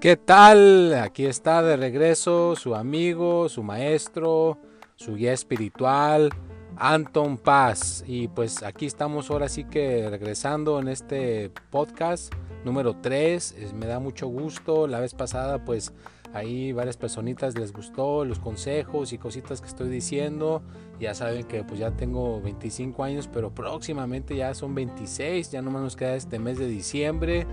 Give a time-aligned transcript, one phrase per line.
[0.00, 0.92] ¿Qué tal?
[0.92, 4.58] Aquí está de regreso su amigo, su maestro,
[4.94, 6.28] su guía espiritual,
[6.76, 8.04] Anton Paz.
[8.06, 12.30] Y pues aquí estamos ahora sí que regresando en este podcast
[12.62, 13.72] número 3.
[13.74, 14.86] Me da mucho gusto.
[14.86, 15.94] La vez pasada pues
[16.34, 20.62] ahí varias personitas les gustó los consejos y cositas que estoy diciendo.
[21.00, 25.52] Ya saben que pues ya tengo 25 años, pero próximamente ya son 26.
[25.52, 27.46] Ya no nos queda este mes de diciembre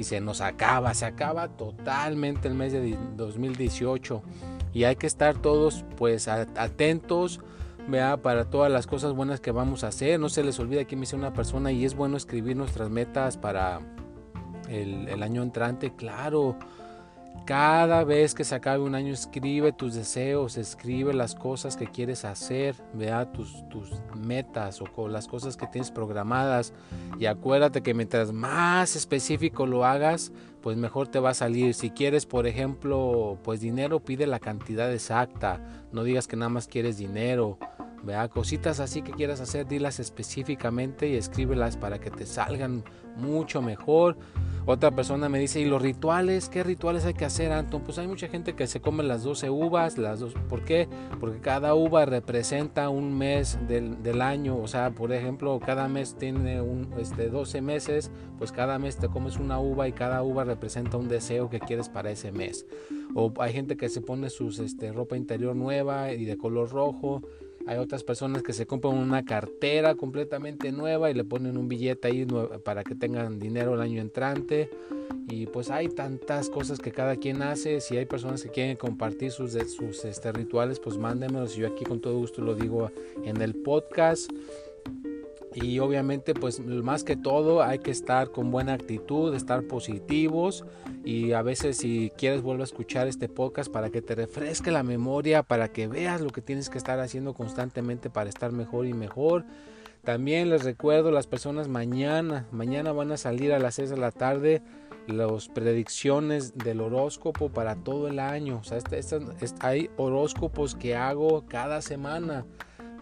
[0.00, 4.22] y se nos acaba, se acaba totalmente el mes de 2018
[4.72, 7.40] y hay que estar todos pues atentos
[7.86, 10.18] vea para todas las cosas buenas que vamos a hacer.
[10.18, 13.36] No se les olvide que me dice una persona y es bueno escribir nuestras metas
[13.36, 13.80] para
[14.68, 15.94] el año entrante.
[15.94, 16.56] Claro,
[17.44, 22.24] cada vez que se acabe un año, escribe tus deseos, escribe las cosas que quieres
[22.24, 26.72] hacer, vea tus, tus metas o las cosas que tienes programadas.
[27.18, 31.74] Y acuérdate que mientras más específico lo hagas, pues mejor te va a salir.
[31.74, 35.60] Si quieres, por ejemplo, pues dinero, pide la cantidad exacta.
[35.92, 37.58] No digas que nada más quieres dinero.
[38.02, 42.82] Vea, cositas así que quieras hacer, dilas específicamente y escríbelas para que te salgan
[43.16, 44.16] mucho mejor.
[44.66, 46.48] Otra persona me dice, ¿y los rituales?
[46.48, 47.82] ¿Qué rituales hay que hacer, Anton?
[47.82, 50.86] Pues hay mucha gente que se come las 12 uvas, las dos, ¿por qué?
[51.18, 56.60] Porque cada uva representa un mes del, año, o sea, por ejemplo, cada mes tiene
[56.60, 60.98] un, este, 12 meses, pues cada mes te comes una uva y cada uva representa
[60.98, 62.66] un deseo que quieres para ese mes.
[63.14, 67.22] O hay gente que se pone su este, ropa interior nueva y de color rojo,
[67.70, 72.08] hay otras personas que se compran una cartera completamente nueva y le ponen un billete
[72.08, 72.26] ahí
[72.64, 74.68] para que tengan dinero el año entrante.
[75.28, 77.80] Y pues hay tantas cosas que cada quien hace.
[77.80, 81.54] Si hay personas que quieren compartir sus, sus este, rituales, pues mándenmelos.
[81.54, 82.90] Yo aquí con todo gusto lo digo
[83.22, 84.32] en el podcast
[85.60, 90.64] y obviamente pues más que todo hay que estar con buena actitud, estar positivos
[91.04, 94.82] y a veces si quieres vuelve a escuchar este podcast para que te refresque la
[94.82, 98.94] memoria, para que veas lo que tienes que estar haciendo constantemente para estar mejor y
[98.94, 99.44] mejor.
[100.04, 104.12] También les recuerdo las personas mañana, mañana van a salir a las 6 de la
[104.12, 104.62] tarde
[105.06, 108.58] las predicciones del horóscopo para todo el año.
[108.58, 109.20] O sea, este, este,
[109.60, 112.46] hay horóscopos que hago cada semana.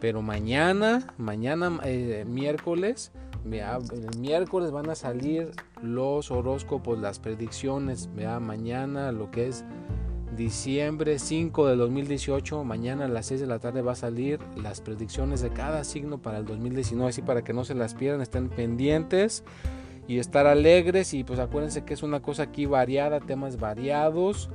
[0.00, 3.12] Pero mañana, mañana eh, miércoles,
[3.44, 5.50] el miércoles van a salir
[5.82, 8.08] los horóscopos, las predicciones.
[8.14, 9.64] Vea, mañana lo que es
[10.36, 14.80] diciembre 5 del 2018, mañana a las 6 de la tarde va a salir las
[14.80, 18.48] predicciones de cada signo para el 2019, así para que no se las pierdan, estén
[18.48, 19.42] pendientes
[20.06, 24.48] y estar alegres y pues acuérdense que es una cosa aquí variada, temas variados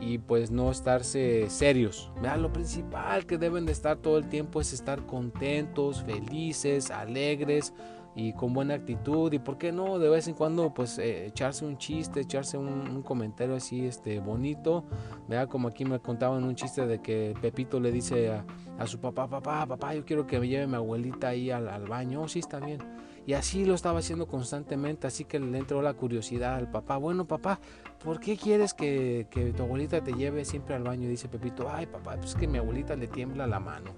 [0.00, 2.10] y pues no estarse serios.
[2.38, 7.74] Lo principal que deben de estar todo el tiempo es estar contentos, felices, alegres
[8.16, 9.32] y con buena actitud.
[9.32, 13.02] Y por qué no de vez en cuando pues eh, echarse un chiste, echarse un,
[13.02, 14.84] comentario así este bonito,
[15.28, 19.28] vea como aquí me contaban un chiste de que Pepito le dice a, su papá,
[19.28, 22.38] papá, papá, yo quiero que me lleve mi abuelita ahí al, al baño, oh, sí
[22.38, 22.80] está bien
[23.26, 26.96] y así lo estaba haciendo constantemente, así que le entró la curiosidad al papá.
[26.96, 27.60] Bueno, papá,
[28.02, 29.26] ¿por qué quieres que,
[29.56, 31.08] tu abuelita te lleve siempre al baño?
[31.08, 33.92] Dice Pepito, ay, papá, pues que mi abuelita le tiembla la mano.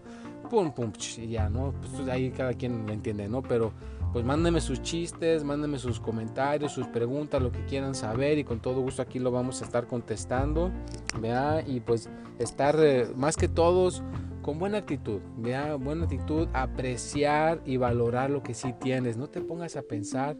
[0.51, 1.73] Pum, pum, y ya, ¿no?
[1.81, 3.43] Pues ahí cada quien lo entiende, ¿no?
[3.43, 3.73] Pero
[4.13, 8.61] pues mándenme sus chistes, mándenme sus comentarios, sus preguntas, lo que quieran saber y con
[8.61, 10.71] todo gusto aquí lo vamos a estar contestando,
[11.19, 14.03] vea, y pues estar eh, más que todos
[14.43, 19.17] con buena actitud, vea, buena actitud, apreciar y valorar lo que sí tienes.
[19.17, 20.37] No te pongas a pensar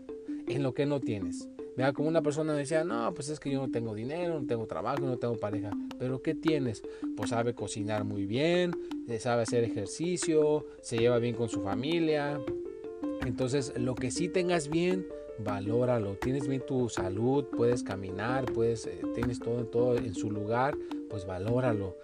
[0.49, 1.49] en lo que no tienes.
[1.77, 4.67] Vea, como una persona decía, no, pues es que yo no tengo dinero, no tengo
[4.67, 5.71] trabajo, no tengo pareja.
[5.99, 6.83] Pero ¿qué tienes?
[7.17, 8.73] Pues sabe cocinar muy bien,
[9.09, 12.41] eh, sabe hacer ejercicio, se lleva bien con su familia.
[13.25, 15.07] Entonces, lo que sí tengas bien,
[15.39, 16.17] valóralo.
[16.17, 20.77] Tienes bien tu salud, puedes caminar, puedes, eh, tienes todo, todo en su lugar,
[21.09, 21.97] pues valóralo